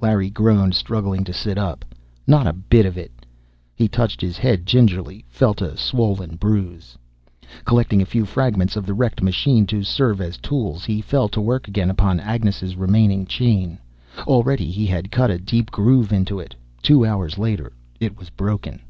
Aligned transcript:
Larry 0.00 0.30
groaned, 0.30 0.74
struggling 0.74 1.24
to 1.24 1.32
sit 1.34 1.58
up. 1.58 1.84
"Not 2.26 2.46
a 2.46 2.54
bit 2.54 2.86
of 2.86 2.96
it!" 2.96 3.26
He 3.76 3.86
touched 3.86 4.22
his 4.22 4.38
head 4.38 4.64
gingerly, 4.64 5.26
felt 5.28 5.60
a 5.60 5.76
swollen 5.76 6.36
bruise. 6.36 6.96
Collecting 7.66 8.00
a 8.00 8.06
few 8.06 8.24
fragments 8.24 8.76
of 8.76 8.86
the 8.86 8.94
wrecked 8.94 9.22
machine, 9.22 9.66
to 9.66 9.82
serve 9.82 10.22
as 10.22 10.38
tools, 10.38 10.86
he 10.86 11.02
fell 11.02 11.28
to 11.28 11.38
work 11.42 11.68
again 11.68 11.90
upon 11.90 12.18
Agnes' 12.18 12.74
remaining 12.76 13.26
chain. 13.26 13.76
Already 14.26 14.70
he 14.70 14.86
had 14.86 15.10
cut 15.12 15.30
a 15.30 15.36
deep 15.36 15.70
groove 15.70 16.14
in 16.14 16.26
it. 16.38 16.54
Two 16.80 17.04
hours 17.04 17.36
later, 17.36 17.70
it 18.00 18.16
was 18.16 18.30
broken. 18.30 18.80